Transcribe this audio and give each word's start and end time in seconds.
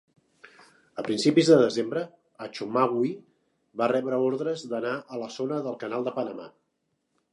A 1.01 1.03
principis 1.07 1.51
de 1.51 1.57
desembre, 1.63 2.01
"Achomawi" 2.45 3.11
va 3.83 3.91
rebre 3.95 4.19
ordres 4.33 4.65
d'anar 4.73 4.95
a 5.17 5.21
la 5.25 5.29
Zona 5.39 5.61
del 5.69 5.79
Canal 5.85 6.09
de 6.09 6.15
Panamà. 6.21 6.53